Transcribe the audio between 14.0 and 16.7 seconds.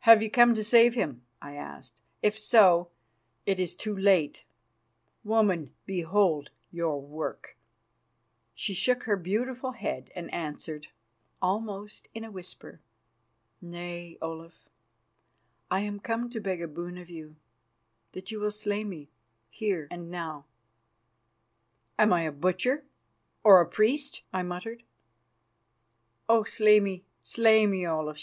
Olaf, I am come to beg a